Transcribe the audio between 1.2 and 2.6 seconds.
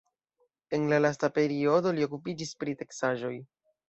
periodo li okupiĝis